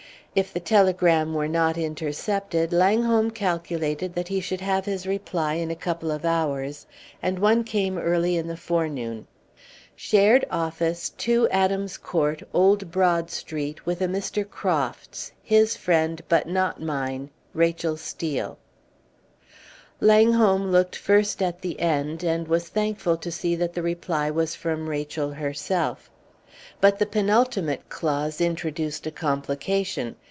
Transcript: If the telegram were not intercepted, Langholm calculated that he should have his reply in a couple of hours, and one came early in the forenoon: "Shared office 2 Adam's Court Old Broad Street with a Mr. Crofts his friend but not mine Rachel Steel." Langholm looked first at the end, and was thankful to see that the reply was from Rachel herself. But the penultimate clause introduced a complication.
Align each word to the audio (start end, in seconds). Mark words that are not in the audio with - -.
If 0.33 0.53
the 0.53 0.61
telegram 0.61 1.33
were 1.33 1.49
not 1.49 1.77
intercepted, 1.77 2.71
Langholm 2.71 3.31
calculated 3.31 4.15
that 4.15 4.29
he 4.29 4.39
should 4.39 4.61
have 4.61 4.85
his 4.85 5.05
reply 5.05 5.55
in 5.55 5.69
a 5.69 5.75
couple 5.75 6.09
of 6.09 6.23
hours, 6.23 6.87
and 7.21 7.37
one 7.37 7.65
came 7.65 7.97
early 7.97 8.37
in 8.37 8.47
the 8.47 8.55
forenoon: 8.55 9.27
"Shared 9.93 10.45
office 10.49 11.09
2 11.17 11.49
Adam's 11.49 11.97
Court 11.97 12.43
Old 12.53 12.91
Broad 12.91 13.29
Street 13.29 13.85
with 13.85 13.99
a 14.01 14.07
Mr. 14.07 14.49
Crofts 14.49 15.33
his 15.43 15.75
friend 15.75 16.21
but 16.29 16.47
not 16.47 16.81
mine 16.81 17.29
Rachel 17.53 17.97
Steel." 17.97 18.57
Langholm 19.99 20.71
looked 20.71 20.95
first 20.95 21.41
at 21.41 21.59
the 21.59 21.77
end, 21.81 22.23
and 22.23 22.47
was 22.47 22.69
thankful 22.69 23.17
to 23.17 23.31
see 23.33 23.53
that 23.57 23.73
the 23.73 23.83
reply 23.83 24.31
was 24.31 24.55
from 24.55 24.87
Rachel 24.87 25.31
herself. 25.31 26.09
But 26.79 26.99
the 26.99 27.05
penultimate 27.05 27.89
clause 27.89 28.39
introduced 28.39 29.05
a 29.05 29.11
complication. 29.11 30.15